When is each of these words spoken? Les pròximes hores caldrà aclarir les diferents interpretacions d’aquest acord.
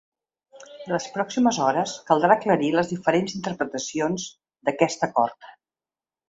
Les 0.91 1.03
pròximes 1.17 1.59
hores 1.65 1.93
caldrà 2.07 2.37
aclarir 2.37 2.71
les 2.77 2.89
diferents 2.95 3.37
interpretacions 3.41 4.27
d’aquest 4.71 5.07
acord. 5.11 5.51